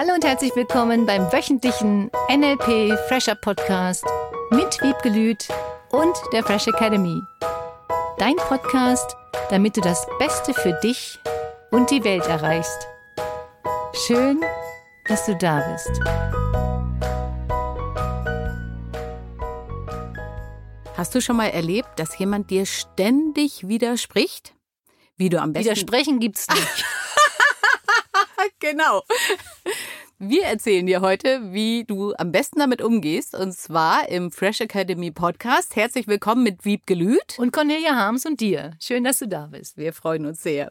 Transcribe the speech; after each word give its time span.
Hallo 0.00 0.14
und 0.14 0.24
herzlich 0.24 0.54
willkommen 0.54 1.06
beim 1.06 1.22
wöchentlichen 1.32 2.08
NLP 2.30 2.96
Fresher 3.08 3.34
Podcast 3.34 4.04
mit 4.52 4.80
Wiebke 4.80 5.08
Lüth 5.08 5.48
und 5.90 6.16
der 6.32 6.44
Fresh 6.44 6.68
Academy. 6.68 7.20
Dein 8.16 8.36
Podcast, 8.36 9.16
damit 9.50 9.76
du 9.76 9.80
das 9.80 10.06
Beste 10.20 10.54
für 10.54 10.72
dich 10.84 11.18
und 11.72 11.90
die 11.90 12.04
Welt 12.04 12.24
erreichst. 12.28 12.86
Schön, 14.06 14.40
dass 15.08 15.26
du 15.26 15.34
da 15.34 15.68
bist. 15.72 15.90
Hast 20.96 21.12
du 21.16 21.20
schon 21.20 21.38
mal 21.38 21.48
erlebt, 21.48 21.88
dass 21.96 22.16
jemand 22.20 22.50
dir 22.50 22.66
ständig 22.66 23.66
widerspricht? 23.66 24.54
Wie 25.16 25.28
du 25.28 25.40
am 25.40 25.52
besten. 25.52 25.64
Widersprechen 25.64 26.20
gibt's 26.20 26.46
nicht. 26.48 26.84
genau. 28.60 29.02
Wir 30.18 30.44
erzählen 30.44 30.86
dir 30.86 31.00
heute, 31.00 31.52
wie 31.52 31.84
du 31.84 32.12
am 32.14 32.32
besten 32.32 32.58
damit 32.58 32.82
umgehst, 32.82 33.34
und 33.36 33.52
zwar 33.52 34.08
im 34.08 34.32
Fresh 34.32 34.60
Academy 34.60 35.12
Podcast. 35.12 35.76
Herzlich 35.76 36.08
willkommen 36.08 36.42
mit 36.42 36.64
Wiebke 36.64 36.94
Lüth. 36.94 37.38
Und 37.38 37.52
Cornelia 37.52 37.94
Harms 37.94 38.26
und 38.26 38.40
dir. 38.40 38.72
Schön, 38.80 39.04
dass 39.04 39.20
du 39.20 39.28
da 39.28 39.46
bist. 39.46 39.76
Wir 39.76 39.92
freuen 39.92 40.26
uns 40.26 40.42
sehr. 40.42 40.70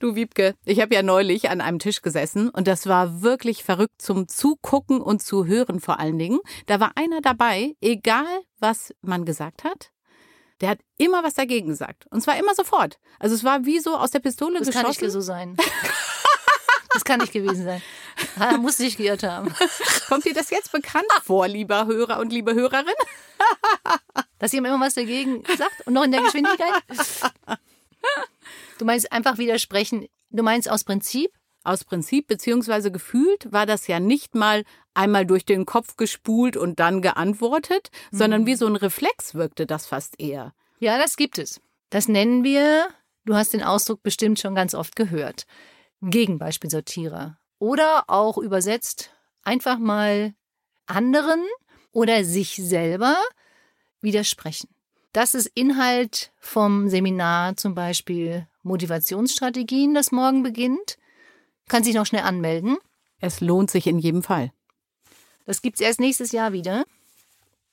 Du 0.00 0.16
Wiebke, 0.16 0.54
ich 0.64 0.80
habe 0.80 0.94
ja 0.94 1.02
neulich 1.02 1.50
an 1.50 1.60
einem 1.60 1.78
Tisch 1.78 2.02
gesessen 2.02 2.50
und 2.50 2.66
das 2.66 2.86
war 2.88 3.22
wirklich 3.22 3.62
verrückt 3.62 4.02
zum 4.02 4.26
Zugucken 4.26 5.00
und 5.00 5.22
zu 5.22 5.46
hören 5.46 5.78
vor 5.78 6.00
allen 6.00 6.18
Dingen. 6.18 6.40
Da 6.66 6.80
war 6.80 6.92
einer 6.96 7.20
dabei, 7.20 7.76
egal 7.80 8.26
was 8.58 8.92
man 9.02 9.24
gesagt 9.24 9.62
hat, 9.62 9.92
der 10.60 10.70
hat 10.70 10.80
immer 10.98 11.22
was 11.22 11.34
dagegen 11.34 11.68
gesagt. 11.68 12.06
Und 12.10 12.22
zwar 12.22 12.38
immer 12.38 12.54
sofort. 12.54 12.98
Also 13.18 13.34
es 13.34 13.44
war 13.44 13.64
wie 13.66 13.78
so 13.78 13.96
aus 13.96 14.10
der 14.10 14.20
Pistole 14.20 14.58
das 14.58 14.68
geschossen. 14.68 14.86
Das 14.86 14.96
kann 14.98 15.06
nicht 15.06 15.12
so 15.12 15.20
sein. 15.20 15.56
Das 16.94 17.04
kann 17.04 17.20
nicht 17.20 17.32
gewesen 17.32 17.64
sein. 17.64 17.82
Ah, 18.38 18.56
muss 18.56 18.76
sich 18.78 18.96
geirrt 18.96 19.24
haben. 19.24 19.52
Kommt 20.08 20.24
dir 20.24 20.32
das 20.32 20.50
jetzt 20.50 20.72
bekannt 20.72 21.04
vor, 21.24 21.48
lieber 21.48 21.86
Hörer 21.86 22.20
und 22.20 22.32
liebe 22.32 22.54
Hörerin? 22.54 22.94
Dass 24.38 24.52
jemand 24.52 24.74
immer 24.74 24.86
was 24.86 24.94
dagegen 24.94 25.42
sagt 25.58 25.86
und 25.86 25.92
noch 25.92 26.04
in 26.04 26.12
der 26.12 26.22
Geschwindigkeit? 26.22 26.72
Du 28.78 28.84
meinst 28.84 29.12
einfach 29.12 29.38
widersprechen. 29.38 30.06
Du 30.30 30.42
meinst 30.42 30.70
aus 30.70 30.84
Prinzip? 30.84 31.32
Aus 31.64 31.84
Prinzip 31.84 32.26
beziehungsweise 32.26 32.92
gefühlt 32.92 33.50
war 33.50 33.66
das 33.66 33.86
ja 33.86 33.98
nicht 33.98 34.34
mal 34.34 34.64
einmal 34.92 35.26
durch 35.26 35.44
den 35.44 35.64
Kopf 35.64 35.96
gespult 35.96 36.56
und 36.56 36.78
dann 36.78 37.02
geantwortet, 37.02 37.90
mhm. 38.10 38.16
sondern 38.16 38.46
wie 38.46 38.54
so 38.54 38.66
ein 38.66 38.76
Reflex 38.76 39.34
wirkte 39.34 39.66
das 39.66 39.86
fast 39.86 40.20
eher. 40.20 40.52
Ja, 40.78 40.98
das 40.98 41.16
gibt 41.16 41.38
es. 41.38 41.60
Das 41.90 42.08
nennen 42.08 42.44
wir, 42.44 42.88
du 43.24 43.34
hast 43.34 43.54
den 43.54 43.62
Ausdruck 43.62 44.02
bestimmt 44.02 44.38
schon 44.38 44.54
ganz 44.54 44.74
oft 44.74 44.96
gehört, 44.96 45.46
Gegenbeispielsortierer. 46.10 47.38
Oder 47.58 48.04
auch 48.08 48.38
übersetzt 48.38 49.10
einfach 49.42 49.78
mal 49.78 50.34
anderen 50.86 51.42
oder 51.92 52.24
sich 52.24 52.56
selber 52.56 53.16
widersprechen. 54.00 54.68
Das 55.12 55.34
ist 55.34 55.46
Inhalt 55.54 56.32
vom 56.40 56.88
Seminar 56.88 57.56
zum 57.56 57.74
Beispiel 57.74 58.48
Motivationsstrategien, 58.62 59.94
das 59.94 60.10
morgen 60.10 60.42
beginnt. 60.42 60.98
Kann 61.68 61.84
sich 61.84 61.94
noch 61.94 62.06
schnell 62.06 62.22
anmelden. 62.22 62.76
Es 63.20 63.40
lohnt 63.40 63.70
sich 63.70 63.86
in 63.86 63.98
jedem 63.98 64.22
Fall. 64.22 64.52
Das 65.46 65.62
gibt 65.62 65.76
es 65.76 65.86
erst 65.86 66.00
nächstes 66.00 66.32
Jahr 66.32 66.52
wieder. 66.52 66.84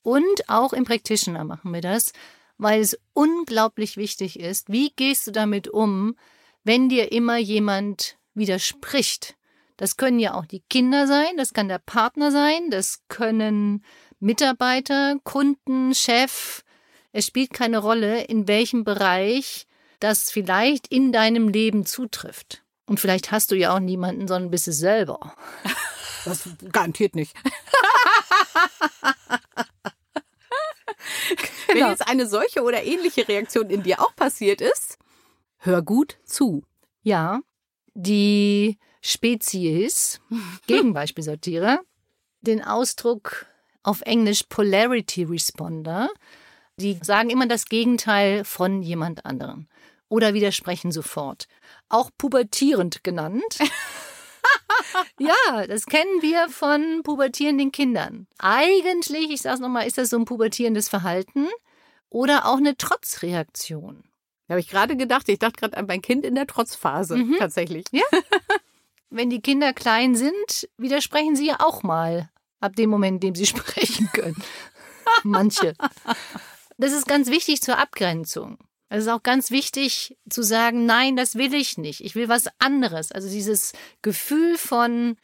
Und 0.03 0.49
auch 0.49 0.73
im 0.73 0.83
Practitioner 0.83 1.43
machen 1.43 1.73
wir 1.73 1.81
das, 1.81 2.13
weil 2.57 2.81
es 2.81 2.99
unglaublich 3.13 3.97
wichtig 3.97 4.39
ist. 4.39 4.71
Wie 4.71 4.91
gehst 4.91 5.27
du 5.27 5.31
damit 5.31 5.67
um, 5.67 6.15
wenn 6.63 6.89
dir 6.89 7.11
immer 7.11 7.37
jemand 7.37 8.17
widerspricht? 8.41 9.35
Das 9.77 9.95
können 9.95 10.19
ja 10.19 10.33
auch 10.33 10.45
die 10.45 10.61
Kinder 10.69 11.07
sein, 11.07 11.37
das 11.37 11.53
kann 11.53 11.69
der 11.69 11.79
Partner 11.79 12.31
sein, 12.31 12.69
das 12.69 12.99
können 13.07 13.85
Mitarbeiter, 14.19 15.17
Kunden, 15.23 15.95
Chef. 15.95 16.63
Es 17.13 17.25
spielt 17.25 17.53
keine 17.53 17.77
Rolle, 17.79 18.23
in 18.25 18.47
welchem 18.47 18.83
Bereich 18.83 19.65
das 19.99 20.29
vielleicht 20.29 20.87
in 20.87 21.11
deinem 21.11 21.47
Leben 21.47 21.85
zutrifft. 21.85 22.63
Und 22.85 22.99
vielleicht 22.99 23.31
hast 23.31 23.51
du 23.51 23.55
ja 23.55 23.73
auch 23.73 23.79
niemanden, 23.79 24.27
sondern 24.27 24.51
bist 24.51 24.67
es 24.67 24.77
selber. 24.77 25.33
Das 26.23 26.47
garantiert 26.71 27.15
nicht. 27.15 27.35
Wenn 31.65 31.75
genau. 31.77 31.89
jetzt 31.89 32.07
eine 32.07 32.27
solche 32.27 32.61
oder 32.61 32.83
ähnliche 32.83 33.27
Reaktion 33.27 33.71
in 33.71 33.81
dir 33.81 33.99
auch 34.01 34.15
passiert 34.15 34.61
ist, 34.61 34.99
hör 35.57 35.81
gut 35.81 36.19
zu. 36.23 36.63
Ja, 37.01 37.39
die 37.93 38.77
Spezies, 39.01 40.21
Gegenbeispielsortierer, 40.67 41.79
den 42.41 42.63
Ausdruck 42.63 43.47
auf 43.83 44.01
Englisch 44.01 44.43
Polarity 44.43 45.23
Responder, 45.23 46.09
die 46.77 46.99
sagen 47.01 47.29
immer 47.29 47.47
das 47.47 47.65
Gegenteil 47.65 48.43
von 48.45 48.81
jemand 48.81 49.25
anderem 49.25 49.67
oder 50.11 50.33
widersprechen 50.33 50.91
sofort. 50.91 51.47
Auch 51.87 52.11
pubertierend 52.17 53.03
genannt. 53.03 53.59
ja, 55.19 55.67
das 55.67 55.85
kennen 55.85 56.21
wir 56.21 56.49
von 56.49 57.01
pubertierenden 57.03 57.71
Kindern. 57.71 58.27
Eigentlich, 58.37 59.31
ich 59.31 59.41
sage 59.41 59.55
es 59.55 59.61
nochmal, 59.61 59.87
ist 59.87 59.97
das 59.97 60.09
so 60.09 60.17
ein 60.17 60.25
pubertierendes 60.25 60.89
Verhalten 60.89 61.47
oder 62.09 62.45
auch 62.45 62.57
eine 62.57 62.75
Trotzreaktion. 62.75 64.03
Da 64.51 64.55
habe 64.55 64.59
ich 64.59 64.67
gerade 64.67 64.97
gedacht, 64.97 65.29
ich 65.29 65.39
dachte 65.39 65.61
gerade 65.61 65.77
an 65.77 65.85
mein 65.85 66.01
Kind 66.01 66.25
in 66.25 66.35
der 66.35 66.45
Trotzphase 66.45 67.15
mhm. 67.15 67.37
tatsächlich. 67.39 67.85
Ja. 67.93 68.03
Wenn 69.09 69.29
die 69.29 69.39
Kinder 69.39 69.71
klein 69.71 70.13
sind, 70.13 70.67
widersprechen 70.75 71.37
sie 71.37 71.47
ja 71.47 71.61
auch 71.61 71.83
mal 71.83 72.29
ab 72.59 72.75
dem 72.75 72.89
Moment, 72.89 73.23
in 73.23 73.29
dem 73.29 73.35
sie 73.35 73.45
sprechen 73.57 74.09
können. 74.11 74.35
Manche. 75.23 75.73
Das 76.77 76.91
ist 76.91 77.07
ganz 77.07 77.29
wichtig 77.29 77.61
zur 77.61 77.77
Abgrenzung. 77.77 78.57
Es 78.89 79.03
ist 79.03 79.07
auch 79.07 79.23
ganz 79.23 79.51
wichtig 79.51 80.17
zu 80.29 80.43
sagen, 80.43 80.85
nein, 80.85 81.15
das 81.15 81.35
will 81.35 81.53
ich 81.53 81.77
nicht. 81.77 82.01
Ich 82.01 82.15
will 82.15 82.27
was 82.27 82.47
anderes. 82.59 83.13
Also 83.13 83.29
dieses 83.29 83.71
Gefühl 84.01 84.57
von 84.57 85.15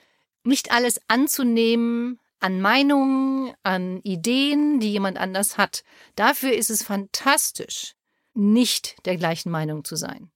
nicht 0.45 0.71
alles 0.71 1.01
anzunehmen 1.09 2.21
an 2.39 2.61
Meinungen, 2.61 3.53
an 3.63 3.99
Ideen, 4.03 4.79
die 4.79 4.93
jemand 4.93 5.17
anders 5.17 5.57
hat. 5.57 5.83
Dafür 6.15 6.53
ist 6.53 6.69
es 6.69 6.81
fantastisch, 6.81 7.96
nicht 8.37 9.05
der 9.05 9.17
gleichen 9.17 9.49
Meinung 9.49 9.83
zu 9.83 9.95
sein. 9.95 10.29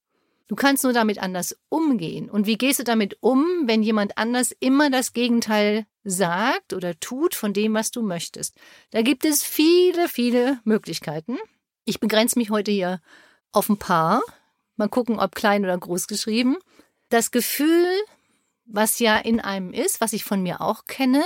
Du 0.47 0.55
kannst 0.55 0.83
nur 0.83 0.91
damit 0.91 1.19
anders 1.19 1.57
umgehen. 1.69 2.29
Und 2.29 2.45
wie 2.45 2.57
gehst 2.57 2.79
du 2.79 2.83
damit 2.83 3.15
um, 3.21 3.45
wenn 3.67 3.83
jemand 3.83 4.17
anders 4.17 4.51
immer 4.59 4.89
das 4.89 5.13
Gegenteil 5.13 5.85
sagt 6.03 6.73
oder 6.73 6.99
tut 6.99 7.35
von 7.35 7.53
dem, 7.53 7.73
was 7.73 7.91
du 7.91 8.01
möchtest? 8.01 8.57
Da 8.89 9.01
gibt 9.01 9.23
es 9.23 9.43
viele, 9.43 10.09
viele 10.09 10.59
Möglichkeiten. 10.65 11.37
Ich 11.85 12.01
begrenze 12.01 12.37
mich 12.37 12.49
heute 12.49 12.71
hier 12.71 12.99
auf 13.53 13.69
ein 13.69 13.77
paar. 13.77 14.21
Mal 14.75 14.89
gucken, 14.89 15.19
ob 15.19 15.35
klein 15.35 15.63
oder 15.63 15.77
groß 15.77 16.07
geschrieben. 16.07 16.57
Das 17.07 17.31
Gefühl, 17.31 17.87
was 18.65 18.99
ja 18.99 19.17
in 19.17 19.39
einem 19.39 19.71
ist, 19.71 20.01
was 20.01 20.11
ich 20.11 20.25
von 20.25 20.43
mir 20.43 20.59
auch 20.59 20.83
kenne, 20.85 21.23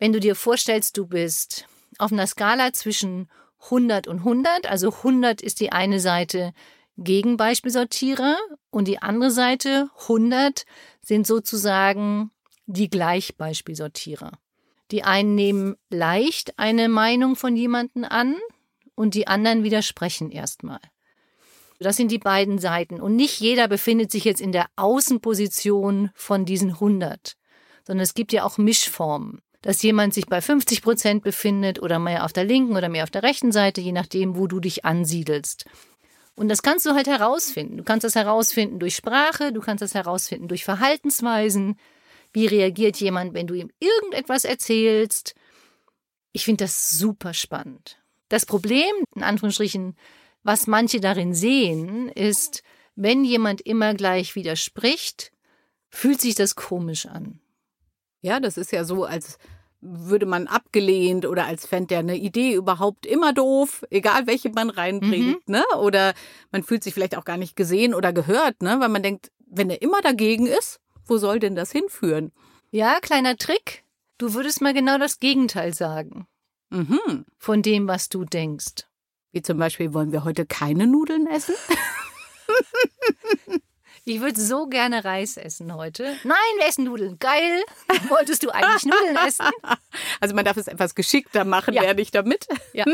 wenn 0.00 0.12
du 0.12 0.18
dir 0.18 0.34
vorstellst, 0.34 0.96
du 0.96 1.06
bist 1.06 1.68
auf 1.98 2.10
einer 2.10 2.26
Skala 2.26 2.72
zwischen 2.72 3.28
100 3.64 4.08
und 4.08 4.18
100, 4.18 4.70
also 4.70 4.92
100 4.92 5.40
ist 5.40 5.60
die 5.60 5.72
eine 5.72 6.00
Seite 6.00 6.52
Gegenbeispielsortierer 6.98 8.36
und 8.70 8.86
die 8.86 9.00
andere 9.00 9.30
Seite 9.30 9.88
100 10.02 10.64
sind 11.00 11.26
sozusagen 11.26 12.30
die 12.66 12.90
Gleichbeispielsortierer. 12.90 14.32
Die 14.90 15.04
einen 15.04 15.34
nehmen 15.34 15.76
leicht 15.88 16.58
eine 16.58 16.88
Meinung 16.88 17.34
von 17.34 17.56
jemandem 17.56 18.04
an, 18.04 18.36
und 18.94 19.14
die 19.14 19.26
anderen 19.26 19.64
widersprechen 19.64 20.30
erstmal. 20.30 20.80
Das 21.80 21.96
sind 21.96 22.12
die 22.12 22.18
beiden 22.18 22.58
Seiten. 22.58 23.00
Und 23.00 23.16
nicht 23.16 23.40
jeder 23.40 23.66
befindet 23.66 24.10
sich 24.10 24.24
jetzt 24.24 24.40
in 24.40 24.52
der 24.52 24.66
Außenposition 24.76 26.10
von 26.14 26.44
diesen 26.44 26.70
100, 26.70 27.36
sondern 27.84 28.04
es 28.04 28.14
gibt 28.14 28.32
ja 28.32 28.44
auch 28.44 28.58
Mischformen. 28.58 29.42
Dass 29.62 29.82
jemand 29.82 30.12
sich 30.12 30.26
bei 30.26 30.40
50 30.40 30.82
Prozent 30.82 31.22
befindet 31.22 31.80
oder 31.80 31.98
mehr 31.98 32.24
auf 32.24 32.32
der 32.32 32.44
linken 32.44 32.76
oder 32.76 32.88
mehr 32.88 33.04
auf 33.04 33.10
der 33.10 33.22
rechten 33.22 33.52
Seite, 33.52 33.80
je 33.80 33.92
nachdem, 33.92 34.36
wo 34.36 34.46
du 34.46 34.60
dich 34.60 34.84
ansiedelst. 34.84 35.64
Und 36.34 36.48
das 36.48 36.62
kannst 36.62 36.86
du 36.86 36.94
halt 36.94 37.06
herausfinden. 37.06 37.76
Du 37.76 37.84
kannst 37.84 38.04
das 38.04 38.14
herausfinden 38.14 38.78
durch 38.78 38.96
Sprache, 38.96 39.52
du 39.52 39.60
kannst 39.60 39.82
das 39.82 39.94
herausfinden 39.94 40.48
durch 40.48 40.64
Verhaltensweisen. 40.64 41.78
Wie 42.32 42.46
reagiert 42.46 42.96
jemand, 42.96 43.34
wenn 43.34 43.46
du 43.46 43.54
ihm 43.54 43.70
irgendetwas 43.78 44.44
erzählst? 44.44 45.34
Ich 46.32 46.44
finde 46.44 46.64
das 46.64 46.90
super 46.98 47.34
spannend. 47.34 47.98
Das 48.28 48.46
Problem, 48.46 48.92
in 49.14 49.22
Anführungsstrichen, 49.22 49.94
was 50.42 50.66
manche 50.66 51.00
darin 51.00 51.34
sehen, 51.34 52.08
ist, 52.08 52.62
wenn 52.96 53.24
jemand 53.24 53.60
immer 53.60 53.94
gleich 53.94 54.34
widerspricht, 54.34 55.32
fühlt 55.90 56.20
sich 56.20 56.34
das 56.34 56.54
komisch 56.54 57.06
an. 57.06 57.40
Ja, 58.22 58.40
das 58.40 58.56
ist 58.56 58.72
ja 58.72 58.84
so, 58.84 59.04
als 59.04 59.38
würde 59.82 60.26
man 60.26 60.46
abgelehnt 60.46 61.26
oder 61.26 61.44
als 61.46 61.66
fände 61.66 61.94
er 61.94 62.00
eine 62.00 62.16
Idee 62.16 62.54
überhaupt 62.54 63.04
immer 63.04 63.32
doof, 63.32 63.84
egal 63.90 64.26
welche 64.26 64.50
man 64.50 64.70
reinbringt, 64.70 65.46
mhm. 65.48 65.54
ne? 65.54 65.64
Oder 65.78 66.14
man 66.52 66.62
fühlt 66.62 66.84
sich 66.84 66.94
vielleicht 66.94 67.16
auch 67.18 67.24
gar 67.24 67.36
nicht 67.36 67.56
gesehen 67.56 67.92
oder 67.92 68.12
gehört, 68.12 68.62
ne? 68.62 68.76
Weil 68.78 68.88
man 68.88 69.02
denkt, 69.02 69.30
wenn 69.46 69.68
er 69.68 69.82
immer 69.82 70.00
dagegen 70.00 70.46
ist, 70.46 70.80
wo 71.04 71.18
soll 71.18 71.40
denn 71.40 71.56
das 71.56 71.72
hinführen? 71.72 72.32
Ja, 72.70 73.00
kleiner 73.00 73.36
Trick. 73.36 73.84
Du 74.18 74.34
würdest 74.34 74.62
mal 74.62 74.72
genau 74.72 74.98
das 74.98 75.18
Gegenteil 75.18 75.74
sagen 75.74 76.26
Mhm. 76.70 77.26
von 77.36 77.60
dem, 77.60 77.86
was 77.86 78.08
du 78.08 78.24
denkst. 78.24 78.86
Wie 79.32 79.42
zum 79.42 79.58
Beispiel, 79.58 79.92
wollen 79.92 80.12
wir 80.12 80.24
heute 80.24 80.46
keine 80.46 80.86
Nudeln 80.86 81.26
essen? 81.26 81.54
Ich 84.04 84.20
würde 84.20 84.40
so 84.40 84.66
gerne 84.66 85.04
Reis 85.04 85.36
essen 85.36 85.74
heute. 85.74 86.16
Nein, 86.24 86.36
wir 86.58 86.66
essen 86.66 86.84
Nudeln. 86.84 87.18
Geil. 87.20 87.62
Wolltest 88.08 88.42
du 88.42 88.50
eigentlich 88.50 88.84
Nudeln 88.84 89.16
essen? 89.26 89.46
Also 90.20 90.34
man 90.34 90.44
darf 90.44 90.56
es 90.56 90.68
etwas 90.68 90.94
geschickter 90.94 91.44
machen, 91.44 91.74
Ja. 91.74 91.82
werde 91.82 92.00
ich 92.00 92.10
damit. 92.10 92.46
Ja. 92.72 92.84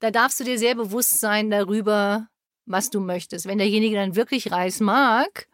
Da 0.00 0.10
darfst 0.10 0.40
du 0.40 0.44
dir 0.44 0.58
sehr 0.58 0.74
bewusst 0.74 1.20
sein 1.20 1.50
darüber, 1.50 2.28
was 2.66 2.88
du 2.90 3.00
möchtest. 3.00 3.46
Wenn 3.46 3.58
derjenige 3.58 3.96
dann 3.96 4.16
wirklich 4.16 4.50
Reis 4.50 4.80
mag, 4.80 5.46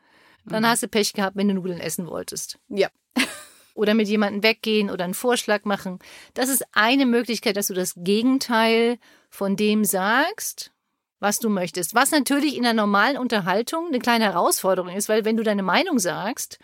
dann 0.44 0.66
hast 0.66 0.82
du 0.82 0.88
Pech 0.88 1.14
gehabt, 1.14 1.36
wenn 1.36 1.48
du 1.48 1.54
Nudeln 1.54 1.80
essen 1.80 2.06
wolltest. 2.06 2.58
Ja. 2.68 2.88
Oder 3.74 3.94
mit 3.94 4.08
jemandem 4.08 4.42
weggehen 4.42 4.90
oder 4.90 5.04
einen 5.04 5.14
Vorschlag 5.14 5.64
machen. 5.64 5.98
Das 6.34 6.48
ist 6.48 6.64
eine 6.72 7.06
Möglichkeit, 7.06 7.56
dass 7.56 7.68
du 7.68 7.74
das 7.74 7.94
Gegenteil 7.96 8.98
von 9.30 9.56
dem 9.56 9.84
sagst, 9.84 10.72
was 11.20 11.38
du 11.38 11.48
möchtest. 11.48 11.94
Was 11.94 12.10
natürlich 12.10 12.56
in 12.56 12.64
einer 12.64 12.82
normalen 12.82 13.16
Unterhaltung 13.16 13.88
eine 13.88 13.98
kleine 13.98 14.24
Herausforderung 14.24 14.90
ist, 14.94 15.08
weil 15.08 15.24
wenn 15.24 15.36
du 15.36 15.42
deine 15.42 15.62
Meinung 15.62 15.98
sagst, 15.98 16.58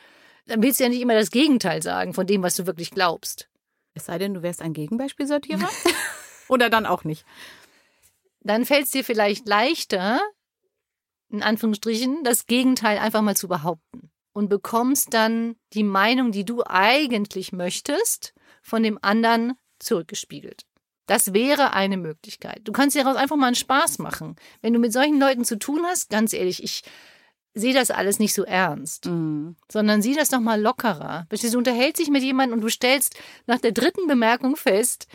dann 0.46 0.62
willst 0.62 0.80
du 0.80 0.84
ja 0.84 0.90
nicht 0.90 1.00
immer 1.00 1.14
das 1.14 1.30
Gegenteil 1.30 1.82
sagen 1.82 2.14
von 2.14 2.26
dem, 2.26 2.42
was 2.42 2.56
du 2.56 2.66
wirklich 2.66 2.90
glaubst. 2.90 3.48
Es 3.94 4.06
sei 4.06 4.18
denn, 4.18 4.34
du 4.34 4.42
wärst 4.42 4.60
ein 4.60 4.74
Gegenbeispielsortierer. 4.74 5.68
Oder 6.48 6.68
dann 6.68 6.86
auch 6.86 7.04
nicht. 7.04 7.24
dann 8.40 8.66
fällt 8.66 8.84
es 8.84 8.90
dir 8.90 9.04
vielleicht 9.04 9.48
leichter, 9.48 10.20
in 11.30 11.42
Anführungsstrichen, 11.42 12.22
das 12.22 12.46
Gegenteil 12.46 12.98
einfach 12.98 13.22
mal 13.22 13.36
zu 13.36 13.48
behaupten. 13.48 14.10
Und 14.32 14.48
bekommst 14.48 15.14
dann 15.14 15.54
die 15.72 15.84
Meinung, 15.84 16.32
die 16.32 16.44
du 16.44 16.64
eigentlich 16.66 17.52
möchtest, 17.52 18.34
von 18.62 18.82
dem 18.82 18.98
anderen 19.00 19.54
zurückgespiegelt. 19.78 20.64
Das 21.06 21.34
wäre 21.34 21.72
eine 21.74 21.96
Möglichkeit. 21.96 22.60
Du 22.64 22.72
kannst 22.72 22.96
dir 22.96 23.04
daraus 23.04 23.16
einfach 23.18 23.36
mal 23.36 23.46
einen 23.48 23.54
Spaß 23.56 23.98
machen. 23.98 24.36
Wenn 24.62 24.72
du 24.72 24.78
mit 24.78 24.92
solchen 24.92 25.20
Leuten 25.20 25.44
zu 25.44 25.58
tun 25.58 25.82
hast, 25.84 26.08
ganz 26.10 26.32
ehrlich, 26.32 26.62
ich 26.62 26.82
sehe 27.54 27.74
das 27.74 27.90
alles 27.90 28.18
nicht 28.18 28.34
so 28.34 28.44
ernst, 28.44 29.06
Mhm. 29.06 29.56
sondern 29.70 30.02
sieh 30.02 30.14
das 30.14 30.30
doch 30.30 30.40
mal 30.40 30.60
lockerer. 30.60 31.26
Du 31.30 31.58
unterhältst 31.58 32.00
dich 32.00 32.10
mit 32.10 32.22
jemandem 32.22 32.58
und 32.58 32.62
du 32.62 32.68
stellst 32.68 33.16
nach 33.46 33.60
der 33.60 33.72
dritten 33.72 34.06
Bemerkung 34.06 34.56
fest, 34.56 35.06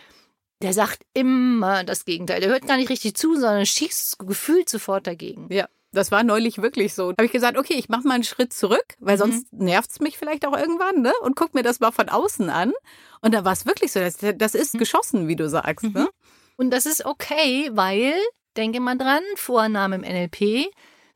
der 0.62 0.74
sagt 0.74 1.04
immer 1.14 1.84
das 1.84 2.06
Gegenteil. 2.06 2.42
Der 2.42 2.50
hört 2.50 2.68
gar 2.68 2.78
nicht 2.78 2.90
richtig 2.90 3.16
zu, 3.16 3.34
sondern 3.36 3.66
schießt 3.66 4.20
gefühlt 4.20 4.70
sofort 4.70 5.08
dagegen. 5.08 5.48
Ja, 5.52 5.68
das 5.92 6.12
war 6.12 6.24
neulich 6.24 6.62
wirklich 6.62 6.94
so. 6.94 7.10
Habe 7.10 7.26
ich 7.26 7.32
gesagt, 7.32 7.58
okay, 7.58 7.74
ich 7.74 7.90
mache 7.90 8.08
mal 8.08 8.16
einen 8.16 8.24
Schritt 8.24 8.54
zurück, 8.54 8.86
weil 9.00 9.16
Mhm. 9.16 9.20
sonst 9.20 9.54
nervt's 9.54 10.00
mich 10.00 10.18
vielleicht 10.18 10.46
auch 10.46 10.56
irgendwann, 10.58 11.02
ne? 11.02 11.14
Und 11.22 11.36
guck 11.36 11.54
mir 11.54 11.64
das 11.64 11.80
mal 11.80 11.92
von 11.92 12.10
außen 12.10 12.50
an. 12.50 12.74
Und 13.22 13.34
da 13.34 13.44
war 13.46 13.54
es 13.54 13.66
wirklich 13.66 13.92
so, 13.92 14.00
das, 14.00 14.18
das 14.38 14.56
ist 14.56 14.76
Mhm. 14.76 14.80
geschossen, 14.80 15.28
wie 15.28 15.36
du 15.36 15.50
sagst, 15.50 15.86
ne? 15.94 16.08
Und 16.58 16.72
das 16.72 16.86
ist 16.86 17.06
okay, 17.06 17.70
weil, 17.74 18.14
denke 18.58 18.80
mal 18.80 18.98
dran, 18.98 19.24
Vorname 19.36 19.96
im 19.96 20.04
NLP, 20.04 20.68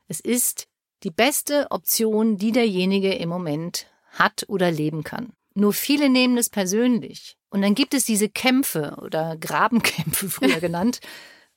es 0.08 0.20
ist 0.20 0.66
die 1.02 1.10
beste 1.10 1.66
Option, 1.70 2.36
die 2.38 2.50
derjenige 2.52 3.12
im 3.14 3.28
Moment 3.28 3.86
hat 4.12 4.44
oder 4.48 4.70
leben 4.70 5.04
kann. 5.04 5.32
Nur 5.54 5.72
viele 5.72 6.08
nehmen 6.08 6.36
es 6.38 6.48
persönlich. 6.50 7.36
Und 7.50 7.62
dann 7.62 7.74
gibt 7.74 7.94
es 7.94 8.04
diese 8.04 8.28
Kämpfe 8.28 8.96
oder 9.02 9.36
Grabenkämpfe 9.36 10.28
früher 10.30 10.60
genannt. 10.60 11.00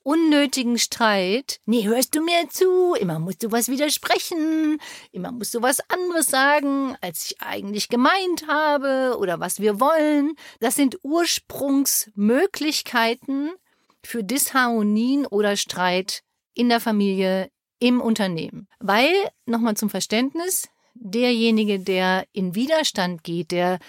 Unnötigen 0.08 0.80
Streit. 0.80 1.60
Nee, 1.66 1.84
hörst 1.84 2.16
du 2.16 2.24
mir 2.24 2.48
zu? 2.50 2.94
Immer 2.94 3.20
musst 3.20 3.44
du 3.44 3.52
was 3.52 3.68
widersprechen. 3.68 4.80
Immer 5.12 5.34
musst 5.34 5.54
du 5.54 5.62
was 5.62 5.82
anderes 5.90 6.28
sagen, 6.28 6.96
als 7.02 7.26
ich 7.26 7.42
eigentlich 7.42 7.90
gemeint 7.90 8.48
habe 8.48 9.18
oder 9.20 9.42
was 9.42 9.60
wir 9.60 9.82
wollen. 9.82 10.36
Das 10.62 10.76
sind 10.76 10.98
Ursprungsmöglichkeiten 11.04 13.52
für 14.02 14.24
Disharmonien 14.24 15.26
oder 15.26 15.58
Streit 15.58 16.24
in 16.54 16.70
der 16.70 16.80
Familie, 16.80 17.52
im 17.80 18.00
Unternehmen. 18.00 18.70
Weil, 18.80 19.12
nochmal 19.46 19.76
zum 19.76 19.90
Verständnis, 19.90 20.70
derjenige, 20.94 21.82
der 21.82 22.24
in 22.32 22.56
Widerstand 22.56 23.26
geht, 23.26 23.52
der 23.52 23.80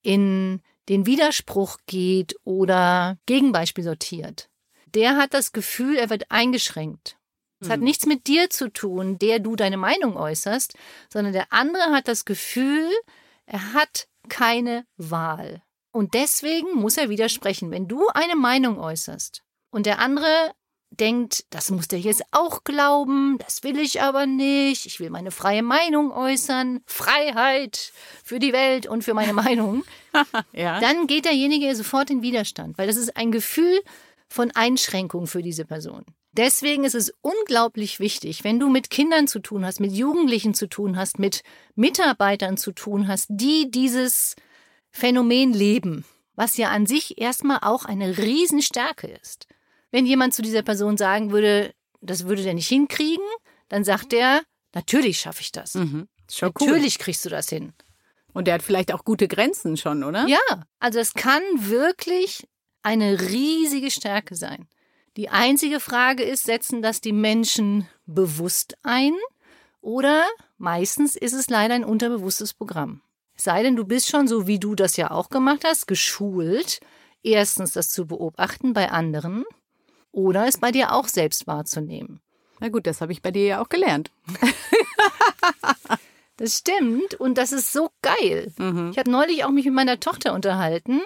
in 0.00 0.62
den 0.88 1.04
Widerspruch 1.04 1.76
geht 1.84 2.36
oder 2.44 3.18
Gegenbeispiel 3.26 3.84
sortiert, 3.84 4.48
der 4.94 5.16
hat 5.16 5.34
das 5.34 5.52
Gefühl, 5.52 5.96
er 5.96 6.10
wird 6.10 6.30
eingeschränkt. 6.30 7.16
Es 7.60 7.68
hat 7.70 7.78
Mhm. 7.78 7.84
nichts 7.84 8.06
mit 8.06 8.26
dir 8.28 8.50
zu 8.50 8.68
tun, 8.72 9.18
der 9.18 9.40
du 9.40 9.56
deine 9.56 9.76
Meinung 9.76 10.16
äußerst, 10.16 10.74
sondern 11.12 11.32
der 11.32 11.52
andere 11.52 11.90
hat 11.92 12.06
das 12.06 12.24
Gefühl, 12.24 12.88
er 13.46 13.72
hat 13.74 14.06
keine 14.28 14.84
Wahl. 14.96 15.62
Und 15.90 16.14
deswegen 16.14 16.74
muss 16.74 16.96
er 16.96 17.08
widersprechen. 17.08 17.70
Wenn 17.72 17.88
du 17.88 18.06
eine 18.14 18.36
Meinung 18.36 18.78
äußerst 18.78 19.42
und 19.70 19.86
der 19.86 19.98
andere 19.98 20.52
denkt, 20.90 21.44
das 21.50 21.70
muss 21.70 21.88
der 21.88 21.98
jetzt 21.98 22.22
auch 22.30 22.62
glauben, 22.64 23.38
das 23.44 23.62
will 23.62 23.78
ich 23.78 24.00
aber 24.02 24.24
nicht, 24.26 24.86
ich 24.86 25.00
will 25.00 25.10
meine 25.10 25.30
freie 25.30 25.62
Meinung 25.62 26.12
äußern, 26.12 26.80
Freiheit 26.86 27.92
für 28.24 28.38
die 28.38 28.52
Welt 28.52 28.86
und 28.86 29.02
für 29.02 29.14
meine 29.14 29.32
Meinung, 29.56 29.84
Ja. 30.52 30.78
dann 30.80 31.06
geht 31.06 31.24
derjenige 31.24 31.74
sofort 31.74 32.10
in 32.10 32.22
Widerstand, 32.22 32.78
weil 32.78 32.86
das 32.86 32.96
ist 32.96 33.16
ein 33.16 33.32
Gefühl 33.32 33.82
von 34.28 34.50
Einschränkung 34.52 35.26
für 35.26 35.42
diese 35.42 35.64
Person. 35.64 36.04
Deswegen 36.32 36.84
ist 36.84 36.94
es 36.94 37.12
unglaublich 37.20 37.98
wichtig, 38.00 38.44
wenn 38.44 38.60
du 38.60 38.68
mit 38.68 38.90
Kindern 38.90 39.26
zu 39.26 39.40
tun 39.40 39.64
hast, 39.64 39.80
mit 39.80 39.92
Jugendlichen 39.92 40.54
zu 40.54 40.68
tun 40.68 40.96
hast, 40.96 41.18
mit 41.18 41.42
Mitarbeitern 41.74 42.56
zu 42.56 42.72
tun 42.72 43.08
hast, 43.08 43.26
die 43.30 43.70
dieses 43.70 44.36
Phänomen 44.90 45.52
leben, 45.52 46.04
was 46.36 46.56
ja 46.56 46.68
an 46.68 46.86
sich 46.86 47.20
erstmal 47.20 47.58
auch 47.62 47.84
eine 47.84 48.18
Riesenstärke 48.18 49.08
ist. 49.08 49.46
Wenn 49.90 50.06
jemand 50.06 50.34
zu 50.34 50.42
dieser 50.42 50.62
Person 50.62 50.96
sagen 50.96 51.32
würde, 51.32 51.74
das 52.00 52.26
würde 52.26 52.42
der 52.42 52.54
nicht 52.54 52.68
hinkriegen, 52.68 53.24
dann 53.68 53.84
sagt 53.84 54.12
er, 54.12 54.42
natürlich 54.74 55.18
schaffe 55.18 55.40
ich 55.40 55.50
das. 55.50 55.74
Mhm. 55.74 56.08
Schon 56.30 56.52
cool. 56.60 56.68
Natürlich 56.68 56.98
kriegst 56.98 57.24
du 57.24 57.30
das 57.30 57.48
hin. 57.48 57.72
Und 58.34 58.46
der 58.46 58.54
hat 58.54 58.62
vielleicht 58.62 58.92
auch 58.92 59.04
gute 59.04 59.26
Grenzen 59.26 59.76
schon, 59.76 60.04
oder? 60.04 60.26
Ja, 60.28 60.66
also 60.78 60.98
es 60.98 61.14
kann 61.14 61.42
wirklich 61.56 62.46
eine 62.82 63.20
riesige 63.20 63.90
Stärke 63.90 64.34
sein. 64.34 64.68
Die 65.16 65.28
einzige 65.28 65.80
Frage 65.80 66.22
ist, 66.22 66.44
setzen 66.44 66.82
das 66.82 67.00
die 67.00 67.12
Menschen 67.12 67.88
bewusst 68.06 68.76
ein 68.82 69.14
oder 69.80 70.24
meistens 70.58 71.16
ist 71.16 71.32
es 71.32 71.50
leider 71.50 71.74
ein 71.74 71.84
unterbewusstes 71.84 72.54
Programm. 72.54 73.02
Es 73.34 73.44
sei 73.44 73.62
denn, 73.62 73.76
du 73.76 73.84
bist 73.84 74.08
schon, 74.08 74.28
so 74.28 74.46
wie 74.46 74.58
du 74.58 74.74
das 74.74 74.96
ja 74.96 75.10
auch 75.10 75.28
gemacht 75.28 75.64
hast, 75.64 75.86
geschult, 75.86 76.80
erstens 77.22 77.72
das 77.72 77.90
zu 77.90 78.06
beobachten 78.06 78.72
bei 78.72 78.90
anderen 78.90 79.44
oder 80.12 80.46
es 80.46 80.58
bei 80.58 80.72
dir 80.72 80.92
auch 80.92 81.08
selbst 81.08 81.46
wahrzunehmen. 81.46 82.20
Na 82.60 82.68
gut, 82.68 82.86
das 82.86 83.00
habe 83.00 83.12
ich 83.12 83.22
bei 83.22 83.30
dir 83.30 83.44
ja 83.44 83.62
auch 83.62 83.68
gelernt. 83.68 84.10
Das 86.38 86.56
stimmt 86.56 87.14
und 87.14 87.36
das 87.36 87.50
ist 87.50 87.72
so 87.72 87.90
geil. 88.00 88.52
Mhm. 88.58 88.90
Ich 88.92 88.98
habe 88.98 89.10
neulich 89.10 89.44
auch 89.44 89.50
mich 89.50 89.64
mit 89.64 89.74
meiner 89.74 89.98
Tochter 89.98 90.34
unterhalten, 90.34 91.00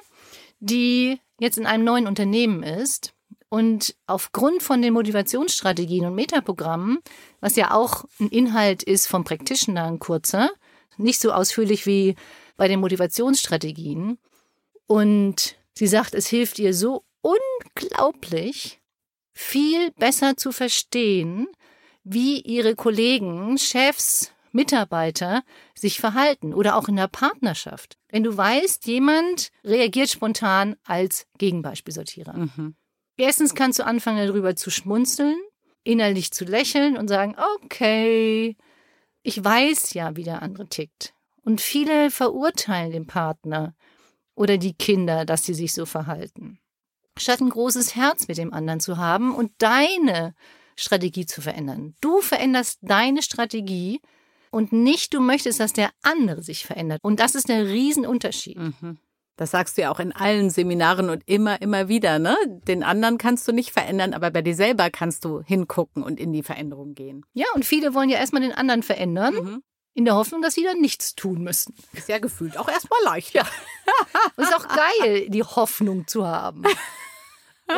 die 0.61 1.21
jetzt 1.43 1.59
in 1.59 1.67
einem 1.67 1.83
neuen 1.83 2.07
Unternehmen 2.07 2.63
ist 2.63 3.15
und 3.49 3.97
aufgrund 4.07 4.63
von 4.63 4.81
den 4.81 4.93
Motivationsstrategien 4.93 6.07
und 6.07 6.15
Metaprogrammen, 6.15 7.01
was 7.41 7.57
ja 7.57 7.75
auch 7.75 8.05
ein 8.21 8.29
Inhalt 8.29 8.85
ist 8.85 9.09
vom 9.09 9.25
Practitioner, 9.25 9.85
ein 9.85 9.99
kurzer, 9.99 10.51
nicht 10.97 11.21
so 11.21 11.33
ausführlich 11.33 11.85
wie 11.85 12.15
bei 12.57 12.69
den 12.69 12.79
Motivationsstrategien. 12.79 14.19
Und 14.87 15.57
sie 15.75 15.89
sagt, 15.89 16.15
es 16.15 16.29
hilft 16.29 16.61
ihr 16.61 16.75
so 16.75 17.05
unglaublich, 17.23 18.81
viel 19.35 19.91
besser 19.93 20.37
zu 20.37 20.53
verstehen, 20.53 21.49
wie 22.05 22.41
ihre 22.41 22.77
Kollegen, 22.77 23.59
Chefs, 23.59 24.32
Mitarbeiter 24.53 25.43
sich 25.75 25.99
verhalten 25.99 26.55
oder 26.55 26.77
auch 26.77 26.89
in 26.89 26.97
der 26.97 27.09
Partnerschaft. 27.09 27.99
Wenn 28.09 28.23
du 28.23 28.37
weißt, 28.37 28.87
jemand 28.87 29.51
reagiert 29.65 30.11
spontan 30.11 30.77
als 30.85 31.27
Gegenbeispielsortierer. 31.39 32.37
Mhm. 32.37 32.77
Erstens 33.17 33.55
kannst 33.55 33.79
du 33.79 33.87
anfangen, 33.87 34.27
darüber 34.27 34.57
zu 34.57 34.71
schmunzeln, 34.71 35.37
innerlich 35.85 36.33
zu 36.33 36.45
lächeln 36.45 36.97
und 36.97 37.09
sagen, 37.09 37.37
okay, 37.65 38.57
ich 39.23 39.43
weiß 39.43 39.95
ja, 39.95 40.17
wie 40.17 40.25
der 40.25 40.43
andere 40.43 40.69
tickt. 40.69 41.15
Und 41.45 41.61
viele 41.61 42.11
verurteilen 42.11 42.93
den 42.93 43.07
Partner 43.07 43.75
oder 44.35 44.59
die 44.59 44.75
Kinder, 44.75 45.25
dass 45.25 45.45
sie 45.45 45.55
sich 45.55 45.73
so 45.73 45.87
verhalten. 45.87 46.59
Statt 47.19 47.41
ein 47.41 47.51
großes 47.51 47.95
Herz 47.95 48.29
mit 48.29 48.39
dem 48.39 48.53
anderen 48.53 48.81
zu 48.81 48.97
haben 48.97 49.35
und 49.35 49.53
deine 49.59 50.35
Strategie 50.77 51.27
zu 51.27 51.43
verändern. 51.43 51.95
Du 52.01 52.21
veränderst 52.21 52.79
deine 52.83 53.23
Strategie 53.23 54.01
und 54.53 54.73
nicht 54.73 55.13
du 55.15 55.21
möchtest, 55.21 55.59
dass 55.59 55.73
der 55.73 55.91
andere 56.03 56.43
sich 56.43 56.65
verändert. 56.65 57.01
Und 57.03 57.19
das 57.19 57.35
ist 57.35 57.49
der 57.49 57.67
Riesenunterschied. 57.67 58.59
Mhm. 58.59 58.99
Das 59.37 59.51
sagst 59.51 59.77
du 59.77 59.83
ja 59.83 59.91
auch 59.91 59.99
in 59.99 60.13
allen 60.13 60.51
Seminaren 60.51 61.09
und 61.11 61.23
immer, 61.27 61.61
immer 61.63 61.89
wieder, 61.89 62.19
ne? 62.19 62.37
Den 62.69 62.83
anderen 62.85 63.17
kannst 63.19 63.49
du 63.49 63.53
nicht 63.53 63.73
verändern, 63.73 64.13
aber 64.13 64.31
bei 64.31 64.43
dir 64.43 64.55
selber 64.55 64.91
kannst 64.91 65.25
du 65.25 65.43
hingucken 65.43 66.03
und 66.03 66.21
in 66.21 66.33
die 66.33 66.43
Veränderung 66.43 66.95
gehen. 66.95 67.25
Ja, 67.33 67.47
und 67.55 67.65
viele 67.65 67.95
wollen 67.95 68.11
ja 68.11 68.19
erstmal 68.19 68.43
den 68.43 68.53
anderen 68.53 68.83
verändern 68.83 69.35
Mhm. 69.35 69.63
in 69.95 70.05
der 70.05 70.17
Hoffnung, 70.17 70.43
dass 70.43 70.55
sie 70.55 70.65
dann 70.65 70.81
nichts 70.81 71.15
tun 71.15 71.43
müssen. 71.43 71.75
Ist 71.95 72.09
ja 72.11 72.19
gefühlt 72.19 72.59
auch 72.59 72.69
erstmal 72.69 73.01
leicht. 73.05 73.33
Ja. 73.35 73.43
Ist 74.37 74.55
auch 74.55 74.67
geil, 74.69 75.29
die 75.31 75.43
Hoffnung 75.43 76.07
zu 76.07 76.27
haben. 76.27 76.63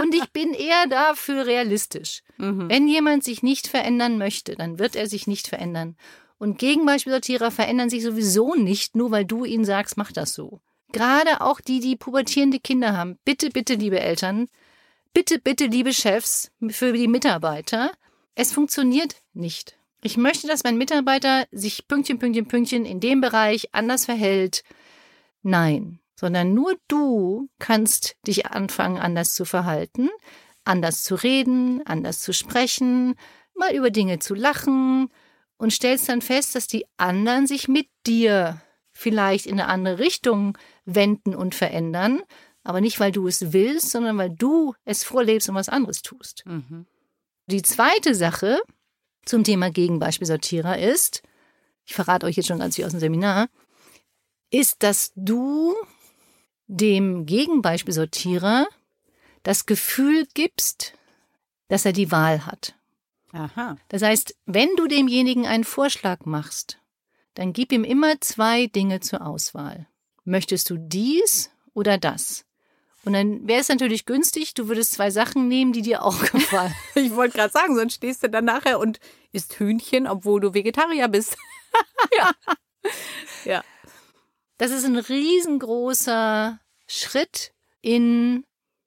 Und 0.03 0.13
ich 0.15 0.29
bin 0.33 0.55
eher 0.55 0.87
dafür 0.89 1.47
realistisch. 1.47 2.23
Mhm. 2.37 2.69
Wenn 2.69 2.89
jemand 2.89 3.23
sich 3.23 3.45
nicht 3.45 3.69
verändern 3.69 4.19
möchte, 4.19 4.57
dann 4.57 4.81
wird 4.81 4.97
er 4.97 5.07
sich 5.09 5.29
nicht 5.29 5.47
verändern. 5.47 5.97
Und 6.45 6.59
Gegenbeispielsortierer 6.59 7.51
verändern 7.51 7.89
sich 7.89 8.03
sowieso 8.03 8.55
nicht, 8.55 8.97
nur 8.97 9.11
weil 9.11 9.25
du 9.25 9.47
ihnen 9.47 9.65
sagst, 9.65 9.97
mach 9.97 10.13
das 10.13 10.35
so. 10.35 10.61
Gerade 10.93 11.41
auch 11.41 11.59
die, 11.59 11.81
die 11.81 11.97
pubertierende 11.97 12.61
Kinder 12.61 12.95
haben. 12.95 13.19
Bitte, 13.25 13.49
bitte, 13.49 13.77
liebe 13.77 13.99
Eltern, 13.99 14.49
bitte, 15.15 15.39
bitte, 15.39 15.65
liebe 15.65 15.95
Chefs, 15.95 16.53
für 16.69 16.93
die 16.93 17.09
Mitarbeiter. 17.09 17.93
Es 18.35 18.53
funktioniert 18.53 19.23
nicht. 19.33 19.79
Ich 20.03 20.19
möchte, 20.19 20.47
dass 20.47 20.65
mein 20.65 20.77
Mitarbeiter 20.77 21.47
sich 21.51 21.89
Pünktchen, 21.89 22.19
Pünktchen, 22.19 22.47
Pünktchen 22.47 22.85
in 22.85 23.01
dem 23.01 23.23
Bereich 23.23 23.71
anders 23.73 24.05
verhält. 24.05 24.65
Nein, 25.41 25.99
sondern 26.15 26.53
nur 26.53 26.77
du 26.89 27.49
kannst 27.59 28.17
dich 28.27 28.45
anfangen, 28.45 28.99
anders 28.99 29.33
zu 29.33 29.47
verhalten, 29.47 30.11
anders 30.63 31.05
zu 31.05 31.15
reden, 31.15 31.81
anders 31.87 32.21
zu 32.21 32.35
sprechen, 32.35 33.15
mal 33.55 33.75
über 33.75 33.89
Dinge 33.89 34.19
zu 34.19 34.35
lachen 34.35 35.09
und 35.57 35.73
stellst 35.73 36.09
dann 36.09 36.23
fest, 36.23 36.55
dass 36.55 36.67
die 36.67 36.87
anderen 36.97 37.47
sich 37.47 37.69
mit 37.69 37.89
dir 38.07 38.61
vielleicht 38.93 39.47
in 39.47 39.61
eine 39.61 39.69
andere 39.69 39.99
Richtung 39.99 40.57
wenden 40.85 41.35
und 41.35 41.55
verändern, 41.55 42.23
aber 42.63 42.81
nicht, 42.81 42.99
weil 42.99 43.13
du 43.13 43.29
es 43.29 43.53
willst, 43.53 43.91
sondern 43.91 44.17
weil 44.17 44.31
du 44.31 44.75
es 44.85 45.05
vorlebst 45.05 45.49
und 45.49 45.55
was 45.55 45.69
anderes 45.69 46.03
tust. 46.03 46.45
Mhm. 46.47 46.87
Die 47.47 47.63
zweite 47.63 48.15
Sache, 48.15 48.59
zum 49.27 49.45
Thema 49.45 49.71
Gegenbeispielsortierer 49.71 50.79
ist, 50.79 51.23
ich 51.85 51.95
verrate 51.95 52.27
euch 52.27 52.37
jetzt 52.37 52.47
schon 52.47 52.59
ganz 52.59 52.77
viel 52.77 52.85
aus 52.85 52.93
dem 52.93 53.01
Seminar, 53.01 53.49
ist, 54.51 54.83
dass 54.83 55.13
du 55.15 55.75
dem 56.67 57.27
Gegenbeispielsortierer 57.27 58.67
das 59.43 59.67
Gefühl 59.67 60.27
gibst, 60.33 60.95
dass 61.69 61.85
er 61.85 61.93
die 61.93 62.11
Wahl 62.11 62.47
hat. 62.47 62.75
Aha. 63.35 63.77
Das 63.89 64.03
heißt, 64.03 64.37
wenn 64.47 64.75
du 64.77 64.87
demjenigen 64.87 65.47
einen 65.47 65.65
Vorschlag 65.65 66.25
machst, 66.25 66.79
dann 67.35 67.53
gib 67.53 67.73
ihm 67.73 67.85
immer 67.85 68.21
zwei 68.21 68.67
Dinge 68.67 69.01
zur 69.01 69.27
Auswahl. 69.27 69.89
Möchtest 70.25 70.71
du 70.71 70.77
dies 70.79 71.51
oder 71.75 71.99
das? 71.99 72.47
Und 73.05 73.13
dann 73.13 73.47
wäre 73.47 73.61
es 73.61 73.69
natürlich 73.69 74.07
günstig, 74.07 74.55
du 74.55 74.69
würdest 74.69 74.93
zwei 74.93 75.11
Sachen 75.11 75.49
nehmen, 75.49 75.73
die 75.73 75.83
dir 75.83 76.03
auch 76.03 76.19
gefallen. 76.31 76.75
ich 76.95 77.15
wollte 77.15 77.37
gerade 77.37 77.53
sagen, 77.53 77.77
sonst 77.77 77.95
stehst 77.95 78.23
du 78.23 78.31
dann 78.31 78.47
nachher 78.47 78.79
und 78.79 78.99
isst 79.33 79.59
Hühnchen, 79.59 80.07
obwohl 80.07 80.41
du 80.41 80.55
Vegetarier 80.55 81.09
bist. 81.09 81.37
ja. 82.19 82.33
ja. 83.45 83.65
Das 84.57 84.71
ist 84.71 84.85
ein 84.85 84.97
riesengroßer 84.97 86.61
Schritt 86.87 87.53
in 87.83 88.45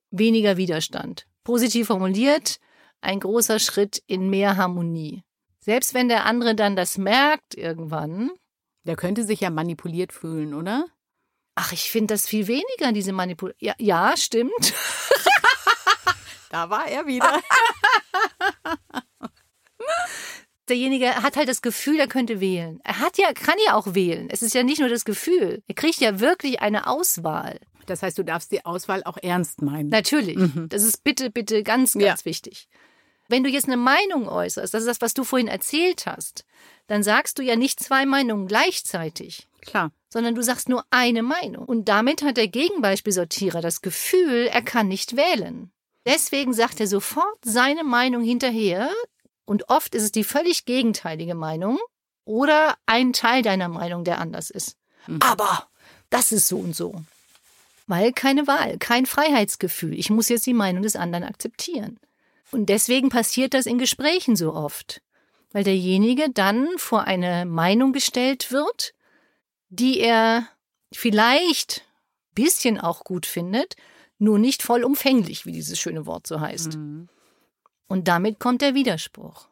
weniger 0.10 0.58
Widerstand. 0.58 1.28
Positiv 1.44 1.88
formuliert, 1.88 2.60
ein 3.02 3.20
großer 3.20 3.60
Schritt 3.60 4.02
in 4.08 4.30
mehr 4.30 4.58
Harmonie. 4.58 5.24
Selbst 5.60 5.94
wenn 5.94 6.08
der 6.08 6.26
andere 6.26 6.56
dann 6.56 6.76
das 6.76 6.98
merkt 6.98 7.56
irgendwann. 7.56 8.32
Der 8.86 8.96
könnte 8.96 9.26
sich 9.26 9.42
ja 9.42 9.50
manipuliert 9.50 10.14
fühlen, 10.14 10.54
oder? 10.54 10.86
Ach, 11.56 11.72
ich 11.72 11.92
finde 11.92 12.14
das 12.14 12.28
viel 12.28 12.48
weniger, 12.48 12.92
diese 12.94 13.12
Manipulation. 13.12 13.60
Ja, 13.60 13.74
ja, 13.80 14.16
stimmt. 14.16 14.74
da 16.52 16.70
war 16.70 16.88
er 16.88 17.06
wieder. 17.08 17.42
Derjenige 20.70 21.16
hat 21.16 21.38
halt 21.38 21.50
das 21.50 21.62
Gefühl, 21.62 22.00
er 22.00 22.08
könnte 22.08 22.40
wählen. 22.40 22.80
Er 22.84 23.00
hat 23.00 23.18
ja, 23.18 23.34
kann 23.34 23.56
ja 23.66 23.74
auch 23.74 23.96
wählen. 23.96 24.30
Es 24.30 24.42
ist 24.42 24.54
ja 24.54 24.64
nicht 24.64 24.80
nur 24.80 24.90
das 24.90 25.06
Gefühl. 25.06 25.64
Er 25.68 25.76
kriegt 25.76 26.00
ja 26.00 26.20
wirklich 26.20 26.62
eine 26.62 26.88
Auswahl. 26.88 27.60
Das 27.88 28.04
heißt, 28.04 28.18
du 28.18 28.24
darfst 28.24 28.52
die 28.52 28.66
Auswahl 28.66 29.04
auch 29.04 29.18
ernst 29.18 29.62
meinen. 29.62 29.90
Natürlich. 29.90 30.38
Mhm. 30.38 30.68
Das 30.70 30.84
ist 30.84 31.04
bitte, 31.04 31.30
bitte 31.30 31.64
ganz, 31.64 31.94
ganz 31.94 32.22
ja. 32.22 32.26
wichtig. 32.26 32.68
Wenn 33.28 33.44
du 33.44 33.50
jetzt 33.50 33.68
eine 33.68 33.78
Meinung 33.78 34.28
äußerst, 34.28 34.74
das 34.74 34.84
ist 34.84 34.88
das, 34.88 35.02
was 35.02 35.14
du 35.14 35.24
vorhin 35.24 35.48
erzählt 35.48 36.06
hast, 36.06 36.46
dann 36.88 37.04
sagst 37.04 37.38
du 37.40 37.44
ja 37.44 37.56
nicht 37.56 37.80
zwei 37.80 38.06
Meinungen 38.06 38.48
gleichzeitig. 38.48 39.48
Klar. 39.62 39.92
Sondern 40.10 40.36
du 40.36 40.42
sagst 40.42 40.70
nur 40.70 40.86
eine 40.90 41.24
Meinung. 41.24 41.66
Und 41.66 41.90
damit 41.90 42.22
hat 42.22 42.38
der 42.38 42.48
Gegenbeispielsortierer 42.48 43.62
das 43.62 43.82
Gefühl, 43.82 44.48
er 44.48 44.62
kann 44.62 44.88
nicht 44.88 45.18
wählen. 45.18 45.72
Deswegen 46.06 46.54
sagt 46.54 46.80
er 46.80 46.88
sofort 46.88 47.38
seine 47.44 47.84
Meinung 47.84 48.24
hinterher. 48.24 48.90
Und 49.46 49.70
oft 49.70 49.94
ist 49.94 50.04
es 50.04 50.12
die 50.12 50.24
völlig 50.24 50.66
gegenteilige 50.66 51.36
Meinung 51.36 51.80
oder 52.24 52.78
ein 52.86 53.14
Teil 53.14 53.42
deiner 53.42 53.68
Meinung, 53.68 54.06
der 54.06 54.20
anders 54.20 54.50
ist. 54.50 54.78
Mhm. 55.08 55.20
Aber 55.22 55.68
das 56.10 56.32
ist 56.32 56.48
so 56.48 56.58
und 56.58 56.76
so. 56.76 57.02
Weil 57.88 58.12
keine 58.12 58.48
Wahl, 58.48 58.78
kein 58.78 59.06
Freiheitsgefühl. 59.06 59.98
Ich 59.98 60.10
muss 60.10 60.30
jetzt 60.30 60.46
die 60.46 60.54
Meinung 60.54 60.84
des 60.84 60.96
anderen 60.96 61.24
akzeptieren. 61.24 62.00
Und 62.52 62.68
deswegen 62.68 63.10
passiert 63.10 63.54
das 63.54 63.66
in 63.66 63.78
Gesprächen 63.78 64.36
so 64.36 64.54
oft. 64.54 65.02
Weil 65.52 65.64
derjenige 65.64 66.30
dann 66.30 66.68
vor 66.78 67.04
eine 67.04 67.46
Meinung 67.46 67.94
gestellt 67.94 68.52
wird, 68.52 68.94
die 69.70 70.00
er 70.00 70.48
vielleicht 70.94 71.84
bisschen 72.34 72.80
auch 72.80 73.04
gut 73.04 73.26
findet, 73.26 73.76
nur 74.20 74.40
nicht 74.40 74.62
vollumfänglich, 74.62 75.46
wie 75.46 75.52
dieses 75.52 75.80
schöne 75.80 76.06
Wort 76.06 76.28
so 76.28 76.40
heißt. 76.40 76.78
Mhm. 76.78 77.10
Und 77.88 78.08
damit 78.08 78.40
kommt 78.40 78.62
der 78.62 78.76
Widerspruch. 78.76 79.48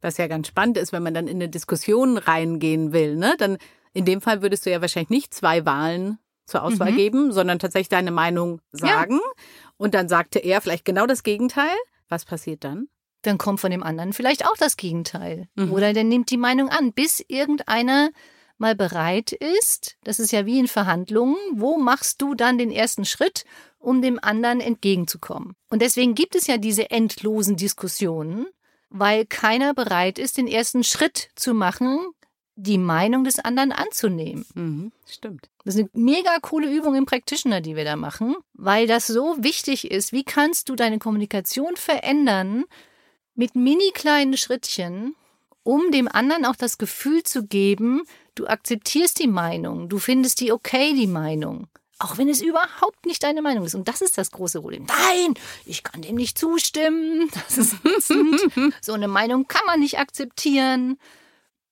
Was 0.00 0.18
ja 0.18 0.26
ganz 0.26 0.48
spannend 0.48 0.76
ist, 0.76 0.92
wenn 0.92 1.02
man 1.02 1.14
dann 1.14 1.28
in 1.28 1.36
eine 1.36 1.48
Diskussion 1.48 2.18
reingehen 2.18 2.92
will, 2.92 3.16
ne? 3.16 3.34
Dann 3.38 3.58
in 3.92 4.04
dem 4.04 4.20
Fall 4.20 4.42
würdest 4.42 4.66
du 4.66 4.70
ja 4.70 4.80
wahrscheinlich 4.80 5.10
nicht 5.10 5.32
zwei 5.32 5.64
Wahlen 5.64 6.18
zur 6.44 6.62
Auswahl 6.62 6.92
mhm. 6.92 6.96
geben, 6.96 7.32
sondern 7.32 7.58
tatsächlich 7.58 7.88
deine 7.88 8.10
Meinung 8.10 8.60
sagen. 8.70 9.14
Ja. 9.14 9.42
Und 9.78 9.94
dann 9.94 10.08
sagte 10.08 10.38
er 10.38 10.60
vielleicht 10.60 10.84
genau 10.84 11.06
das 11.06 11.22
Gegenteil. 11.22 11.74
Was 12.08 12.24
passiert 12.24 12.64
dann? 12.64 12.88
Dann 13.22 13.38
kommt 13.38 13.60
von 13.60 13.70
dem 13.70 13.82
anderen 13.82 14.12
vielleicht 14.12 14.46
auch 14.46 14.56
das 14.56 14.76
Gegenteil. 14.76 15.48
Mhm. 15.54 15.72
Oder 15.72 15.92
der 15.92 16.04
nimmt 16.04 16.30
die 16.30 16.36
Meinung 16.36 16.68
an, 16.68 16.92
bis 16.92 17.24
irgendeiner 17.26 18.10
mal 18.58 18.74
bereit 18.74 19.32
ist, 19.32 19.96
das 20.04 20.18
ist 20.18 20.32
ja 20.32 20.46
wie 20.46 20.58
in 20.58 20.68
Verhandlungen, 20.68 21.36
wo 21.52 21.76
machst 21.76 22.22
du 22.22 22.34
dann 22.34 22.58
den 22.58 22.70
ersten 22.70 23.04
Schritt, 23.04 23.44
um 23.78 24.00
dem 24.00 24.18
anderen 24.22 24.60
entgegenzukommen? 24.60 25.54
Und 25.68 25.82
deswegen 25.82 26.14
gibt 26.14 26.34
es 26.34 26.46
ja 26.46 26.56
diese 26.56 26.90
endlosen 26.90 27.56
Diskussionen, 27.56 28.46
weil 28.88 29.26
keiner 29.26 29.74
bereit 29.74 30.18
ist, 30.18 30.38
den 30.38 30.46
ersten 30.46 30.84
Schritt 30.84 31.28
zu 31.34 31.52
machen, 31.52 31.98
die 32.56 32.78
Meinung 32.78 33.24
des 33.24 33.38
anderen 33.38 33.70
anzunehmen. 33.70 34.46
Mhm, 34.54 34.92
stimmt. 35.06 35.48
Das 35.64 35.74
ist 35.74 35.80
eine 35.80 35.90
mega 35.92 36.38
coole 36.40 36.72
Übung 36.72 36.94
im 36.94 37.04
Practitioner, 37.04 37.60
die 37.60 37.76
wir 37.76 37.84
da 37.84 37.96
machen, 37.96 38.34
weil 38.54 38.86
das 38.86 39.06
so 39.06 39.36
wichtig 39.38 39.90
ist. 39.90 40.12
Wie 40.12 40.24
kannst 40.24 40.68
du 40.68 40.74
deine 40.74 40.98
Kommunikation 40.98 41.76
verändern 41.76 42.64
mit 43.34 43.54
mini 43.54 43.90
kleinen 43.92 44.38
Schrittchen, 44.38 45.14
um 45.62 45.90
dem 45.90 46.08
anderen 46.08 46.46
auch 46.46 46.56
das 46.56 46.78
Gefühl 46.78 47.22
zu 47.24 47.44
geben, 47.46 48.02
du 48.34 48.46
akzeptierst 48.46 49.18
die 49.18 49.28
Meinung, 49.28 49.90
du 49.90 49.98
findest 49.98 50.40
die 50.40 50.52
okay, 50.52 50.94
die 50.94 51.06
Meinung. 51.06 51.68
Auch 51.98 52.18
wenn 52.18 52.28
es 52.28 52.42
überhaupt 52.42 53.06
nicht 53.06 53.22
deine 53.22 53.42
Meinung 53.42 53.64
ist. 53.64 53.74
Und 53.74 53.88
das 53.88 54.02
ist 54.02 54.18
das 54.18 54.30
große 54.30 54.60
Problem. 54.60 54.86
Nein, 54.86 55.34
ich 55.64 55.82
kann 55.82 56.02
dem 56.02 56.16
nicht 56.16 56.38
zustimmen. 56.38 57.30
Das 57.46 57.58
ist 57.58 57.76
so 58.80 58.92
eine 58.92 59.08
Meinung 59.08 59.46
kann 59.48 59.64
man 59.66 59.80
nicht 59.80 59.98
akzeptieren. 59.98 60.98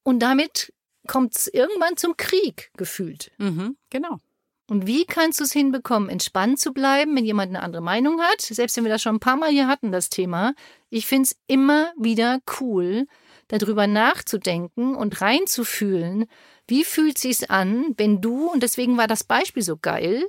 Und 0.02 0.20
damit 0.20 0.73
kommt 1.06 1.36
es 1.36 1.48
irgendwann 1.48 1.96
zum 1.96 2.16
Krieg 2.16 2.70
gefühlt. 2.76 3.30
Mhm, 3.38 3.76
genau. 3.90 4.20
Und 4.68 4.86
wie 4.86 5.04
kannst 5.04 5.40
du 5.40 5.44
es 5.44 5.52
hinbekommen, 5.52 6.08
entspannt 6.08 6.58
zu 6.58 6.72
bleiben, 6.72 7.14
wenn 7.14 7.26
jemand 7.26 7.50
eine 7.50 7.62
andere 7.62 7.82
Meinung 7.82 8.20
hat? 8.20 8.40
Selbst 8.40 8.76
wenn 8.76 8.84
wir 8.84 8.92
das 8.92 9.02
schon 9.02 9.16
ein 9.16 9.20
paar 9.20 9.36
Mal 9.36 9.50
hier 9.50 9.68
hatten, 9.68 9.92
das 9.92 10.08
Thema. 10.08 10.54
Ich 10.88 11.06
finde 11.06 11.24
es 11.24 11.36
immer 11.46 11.92
wieder 11.98 12.40
cool, 12.60 13.06
darüber 13.48 13.86
nachzudenken 13.86 14.94
und 14.94 15.20
reinzufühlen, 15.20 16.26
wie 16.66 16.84
fühlt 16.84 17.18
sich's 17.18 17.44
an, 17.44 17.94
wenn 17.98 18.22
du, 18.22 18.46
und 18.46 18.62
deswegen 18.62 18.96
war 18.96 19.06
das 19.06 19.24
Beispiel 19.24 19.62
so 19.62 19.76
geil, 19.76 20.24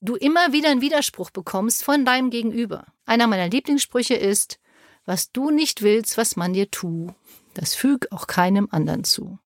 du 0.00 0.16
immer 0.16 0.52
wieder 0.52 0.70
einen 0.70 0.80
Widerspruch 0.80 1.30
bekommst 1.30 1.84
von 1.84 2.04
deinem 2.04 2.30
Gegenüber. 2.30 2.86
Einer 3.06 3.28
meiner 3.28 3.48
Lieblingssprüche 3.48 4.14
ist, 4.14 4.58
was 5.04 5.30
du 5.30 5.50
nicht 5.50 5.82
willst, 5.82 6.18
was 6.18 6.34
man 6.34 6.52
dir 6.52 6.70
tu, 6.70 7.14
das 7.54 7.74
füg 7.74 8.10
auch 8.10 8.26
keinem 8.26 8.68
anderen 8.70 9.04
zu. 9.04 9.38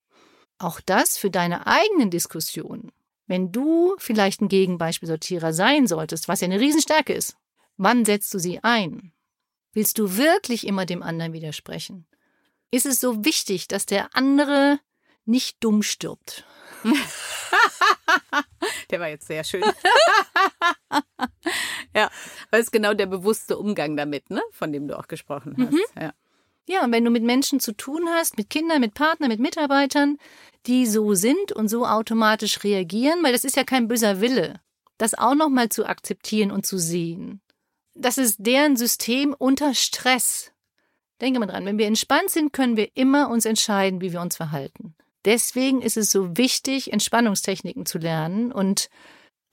Auch 0.59 0.81
das 0.81 1.19
für 1.19 1.31
deine 1.31 1.67
eigenen 1.67 2.11
Diskussionen. 2.11 2.93
Wenn 3.27 3.53
du 3.53 3.95
vielleicht 3.99 4.41
ein 4.41 4.49
Gegenbeispielsortierer 4.49 5.53
sein 5.53 5.87
solltest, 5.87 6.29
was 6.29 6.41
ja 6.41 6.47
eine 6.47 6.61
Riesenstärke 6.61 7.13
ist, 7.13 7.37
wann 7.77 8.05
setzt 8.05 8.33
du 8.33 8.39
sie 8.39 8.63
ein? 8.63 9.13
Willst 9.73 9.99
du 9.99 10.17
wirklich 10.17 10.67
immer 10.67 10.87
dem 10.87 11.03
anderen 11.03 11.33
widersprechen? 11.33 12.07
Ist 12.71 12.87
es 12.87 13.01
so 13.01 13.25
wichtig, 13.25 13.69
dass 13.69 13.85
der 13.85 14.15
andere 14.15 14.79
nicht 15.25 15.57
dumm 15.61 15.83
stirbt? 15.83 16.45
der 18.91 19.01
war 19.01 19.09
jetzt 19.09 19.27
sehr 19.27 19.45
schön. 19.45 19.63
ja, 21.95 22.11
weil 22.51 22.63
es 22.63 22.71
genau 22.71 22.95
der 22.95 23.07
bewusste 23.07 23.59
Umgang 23.59 23.97
damit, 23.97 24.31
ne, 24.31 24.43
von 24.53 24.73
dem 24.73 24.89
du 24.89 24.99
auch 24.99 25.09
gesprochen 25.09 25.57
hast. 25.59 25.73
Mhm. 25.73 25.81
Ja. 26.01 26.13
Ja, 26.69 26.87
wenn 26.91 27.05
du 27.05 27.11
mit 27.11 27.23
Menschen 27.23 27.61
zu 27.61 27.73
tun 27.73 28.09
hast, 28.11 28.37
mit 28.37 28.51
Kindern, 28.51 28.81
mit 28.81 28.95
Partnern, 28.95 29.29
mit 29.29 29.41
Mitarbeitern, 29.41 30.19
die 30.67 30.87
so 30.87 31.15
sind 31.15 31.53
und 31.53 31.69
so 31.69 31.87
automatisch 31.87 32.65
reagieren, 32.65 33.23
weil 33.23 33.33
das 33.33 33.45
ist 33.45 33.57
ja 33.57 33.63
kein 33.63 33.87
böser 33.87 34.21
Wille, 34.21 34.61
das 34.99 35.15
auch 35.15 35.37
nochmal 35.37 35.69
zu 35.69 35.87
akzeptieren 35.87 36.51
und 36.51 36.67
zu 36.67 36.79
sehen. 36.79 37.41
Das 37.95 38.19
ist 38.19 38.37
deren 38.41 38.77
System 38.77 39.35
unter 39.39 39.75
Stress. 39.75 40.53
Denke 41.21 41.39
mal 41.39 41.47
dran, 41.47 41.65
wenn 41.65 41.79
wir 41.79 41.87
entspannt 41.87 42.31
sind, 42.31 42.53
können 42.53 42.77
wir 42.77 42.91
immer 42.95 43.31
uns 43.31 43.45
entscheiden, 43.45 44.01
wie 44.01 44.13
wir 44.13 44.21
uns 44.21 44.37
verhalten. 44.37 44.95
Deswegen 45.25 45.83
ist 45.83 45.97
es 45.97 46.11
so 46.11 46.37
wichtig, 46.37 46.93
Entspannungstechniken 46.93 47.87
zu 47.87 47.99
lernen 47.99 48.53
und 48.53 48.91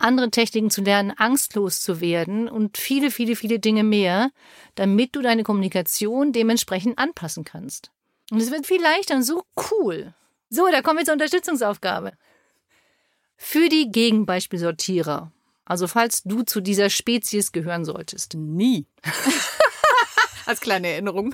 andere 0.03 0.29
Techniken 0.29 0.69
zu 0.69 0.81
lernen, 0.81 1.11
angstlos 1.15 1.81
zu 1.81 2.01
werden 2.01 2.49
und 2.49 2.77
viele, 2.77 3.11
viele, 3.11 3.35
viele 3.35 3.59
Dinge 3.59 3.83
mehr, 3.83 4.31
damit 4.75 5.15
du 5.15 5.21
deine 5.21 5.43
Kommunikation 5.43 6.31
dementsprechend 6.31 6.97
anpassen 6.97 7.43
kannst. 7.43 7.91
Und 8.31 8.41
es 8.41 8.51
wird 8.51 8.65
viel 8.65 8.81
leichter 8.81 9.15
und 9.15 9.23
so 9.23 9.43
cool. 9.71 10.13
So, 10.49 10.67
da 10.69 10.81
kommen 10.81 10.99
wir 10.99 11.05
zur 11.05 11.13
Unterstützungsaufgabe. 11.13 12.13
Für 13.37 13.69
die 13.69 13.91
Gegenbeispielsortierer. 13.91 15.31
Also 15.65 15.87
falls 15.87 16.23
du 16.23 16.43
zu 16.43 16.61
dieser 16.61 16.89
Spezies 16.89 17.51
gehören 17.51 17.85
solltest. 17.85 18.35
Nie. 18.35 18.85
Als 20.45 20.59
kleine 20.59 20.89
Erinnerung. 20.89 21.33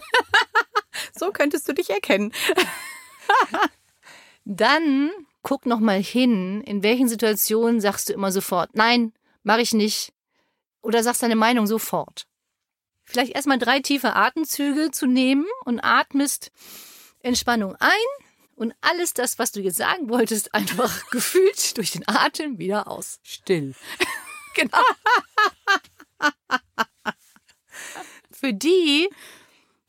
so 1.18 1.32
könntest 1.32 1.68
du 1.68 1.74
dich 1.74 1.90
erkennen. 1.90 2.32
Dann 4.46 5.12
guck 5.42 5.66
noch 5.66 5.80
mal 5.80 6.02
hin, 6.02 6.62
in 6.62 6.84
welchen 6.84 7.08
Situationen 7.08 7.82
sagst 7.82 8.10
du 8.10 8.14
immer 8.14 8.32
sofort, 8.32 8.76
nein, 8.76 9.14
mache 9.44 9.62
ich 9.62 9.74
nicht. 9.74 10.14
Oder 10.82 11.04
sagst 11.04 11.24
deine 11.24 11.36
Meinung 11.36 11.68
sofort. 11.68 12.26
Vielleicht 13.04 13.34
erstmal 13.34 13.58
drei 13.58 13.80
tiefe 13.80 14.16
Atemzüge 14.16 14.92
zu 14.92 15.08
nehmen 15.08 15.46
und 15.66 15.80
atmest 15.80 16.52
Entspannung 17.22 17.76
ein 17.80 17.90
und 18.56 18.74
alles 18.82 19.14
das, 19.14 19.40
was 19.40 19.52
du 19.52 19.62
jetzt 19.62 19.78
sagen 19.78 20.10
wolltest, 20.10 20.54
einfach 20.54 21.10
gefühlt 21.10 21.78
durch 21.78 21.92
den 21.92 22.08
Atem 22.08 22.60
wieder 22.60 22.88
aus. 22.88 23.20
Still. 23.24 23.76
Genau. 24.56 24.84
Für 28.32 28.52
die, 28.52 29.08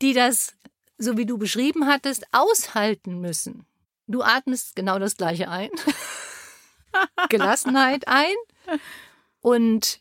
die 0.01 0.13
das, 0.13 0.55
so 0.99 1.17
wie 1.17 1.27
du 1.27 1.39
beschrieben 1.39 1.87
hattest, 1.87 2.27
aushalten 2.31 3.21
müssen, 3.21 3.67
Du 4.11 4.23
atmest 4.23 4.75
genau 4.75 4.99
das 4.99 5.17
gleiche 5.17 5.49
ein. 5.49 5.71
Gelassenheit 7.29 8.09
ein 8.09 8.35
und 9.41 10.01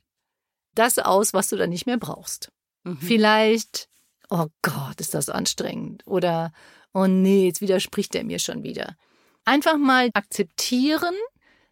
das 0.73 0.97
aus, 0.97 1.33
was 1.33 1.49
du 1.49 1.57
dann 1.57 1.69
nicht 1.69 1.85
mehr 1.85 1.97
brauchst. 1.97 2.51
Mhm. 2.83 2.97
Vielleicht, 2.97 3.87
oh 4.29 4.47
Gott, 4.63 4.99
ist 4.99 5.13
das 5.13 5.29
anstrengend. 5.29 6.01
Oder, 6.07 6.51
oh 6.93 7.05
nee, 7.05 7.45
jetzt 7.45 7.61
widerspricht 7.61 8.15
er 8.15 8.23
mir 8.23 8.39
schon 8.39 8.63
wieder. 8.63 8.95
Einfach 9.45 9.77
mal 9.77 10.09
akzeptieren, 10.13 11.13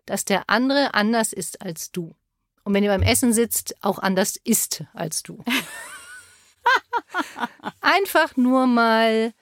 dass 0.05 0.23
der 0.23 0.43
andere 0.47 0.93
anders 0.93 1.33
ist 1.33 1.61
als 1.61 1.91
du. 1.91 2.15
Und 2.63 2.75
wenn 2.75 2.83
ihr 2.83 2.91
beim 2.91 3.01
Essen 3.01 3.33
sitzt, 3.33 3.73
auch 3.81 3.97
anders 3.97 4.37
ist 4.43 4.83
als 4.93 5.23
du. 5.23 5.43
Einfach 7.81 8.37
nur 8.37 8.67
mal 8.67 9.33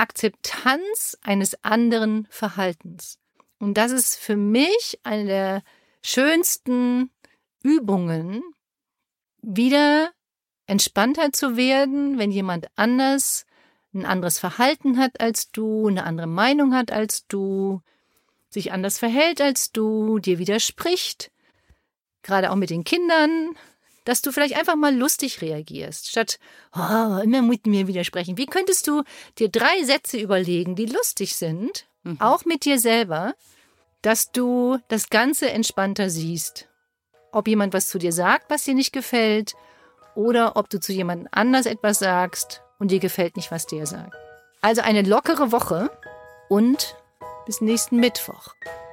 Akzeptanz 0.00 1.18
eines 1.22 1.62
anderen 1.62 2.26
Verhaltens. 2.30 3.18
Und 3.58 3.74
das 3.74 3.92
ist 3.92 4.16
für 4.16 4.36
mich 4.36 4.98
eine 5.02 5.24
der 5.26 5.62
schönsten 6.02 7.10
Übungen, 7.62 8.42
wieder 9.42 10.10
entspannter 10.66 11.32
zu 11.32 11.56
werden, 11.56 12.18
wenn 12.18 12.30
jemand 12.30 12.68
anders 12.76 13.44
ein 13.92 14.06
anderes 14.06 14.38
Verhalten 14.38 14.98
hat 14.98 15.20
als 15.20 15.50
du, 15.50 15.88
eine 15.88 16.04
andere 16.04 16.26
Meinung 16.26 16.74
hat 16.74 16.92
als 16.92 17.26
du, 17.26 17.82
sich 18.48 18.72
anders 18.72 18.98
verhält 18.98 19.40
als 19.42 19.70
du, 19.70 20.18
dir 20.18 20.38
widerspricht. 20.38 21.30
Gerade 22.22 22.50
auch 22.50 22.56
mit 22.56 22.70
den 22.70 22.84
Kindern, 22.84 23.56
dass 24.10 24.22
du 24.22 24.32
vielleicht 24.32 24.56
einfach 24.56 24.74
mal 24.74 24.92
lustig 24.92 25.40
reagierst, 25.40 26.08
statt 26.08 26.40
oh, 26.74 27.20
immer 27.22 27.42
mit 27.42 27.68
mir 27.68 27.86
widersprechen. 27.86 28.36
Wie 28.36 28.46
könntest 28.46 28.88
du 28.88 29.04
dir 29.38 29.48
drei 29.48 29.84
Sätze 29.84 30.18
überlegen, 30.18 30.74
die 30.74 30.86
lustig 30.86 31.36
sind, 31.36 31.86
mhm. 32.02 32.20
auch 32.20 32.44
mit 32.44 32.64
dir 32.64 32.80
selber, 32.80 33.36
dass 34.02 34.32
du 34.32 34.78
das 34.88 35.10
Ganze 35.10 35.50
entspannter 35.50 36.10
siehst? 36.10 36.66
Ob 37.30 37.46
jemand 37.46 37.72
was 37.72 37.86
zu 37.86 37.98
dir 37.98 38.12
sagt, 38.12 38.50
was 38.50 38.64
dir 38.64 38.74
nicht 38.74 38.92
gefällt, 38.92 39.54
oder 40.16 40.56
ob 40.56 40.68
du 40.68 40.80
zu 40.80 40.92
jemand 40.92 41.28
anders 41.30 41.66
etwas 41.66 42.00
sagst 42.00 42.62
und 42.80 42.90
dir 42.90 42.98
gefällt 42.98 43.36
nicht, 43.36 43.52
was 43.52 43.68
der 43.68 43.86
sagt. 43.86 44.16
Also 44.60 44.82
eine 44.82 45.02
lockere 45.02 45.52
Woche 45.52 45.88
und 46.48 46.96
bis 47.46 47.60
nächsten 47.60 47.98
Mittwoch. 48.00 48.56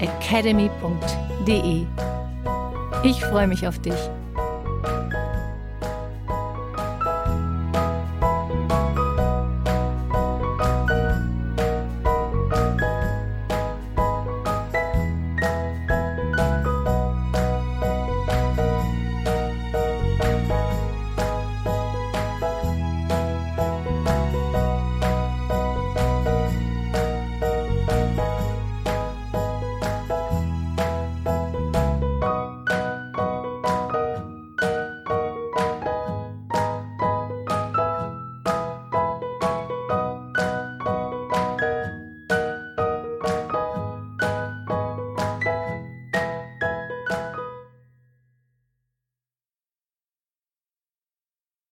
academy.de. 0.00 1.86
Ich 3.04 3.24
freue 3.24 3.46
mich 3.46 3.66
auf 3.66 3.78
dich. 3.78 3.94